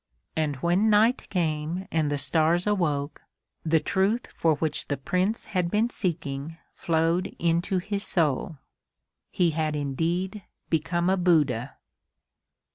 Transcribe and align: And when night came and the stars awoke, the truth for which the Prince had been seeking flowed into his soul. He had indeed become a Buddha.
And 0.35 0.55
when 0.63 0.89
night 0.89 1.29
came 1.29 1.87
and 1.91 2.09
the 2.09 2.17
stars 2.17 2.65
awoke, 2.65 3.21
the 3.63 3.79
truth 3.79 4.29
for 4.35 4.55
which 4.55 4.87
the 4.87 4.97
Prince 4.97 5.45
had 5.45 5.69
been 5.69 5.91
seeking 5.91 6.57
flowed 6.73 7.35
into 7.37 7.77
his 7.77 8.03
soul. 8.03 8.57
He 9.29 9.51
had 9.51 9.75
indeed 9.75 10.41
become 10.71 11.07
a 11.07 11.17
Buddha. 11.17 11.75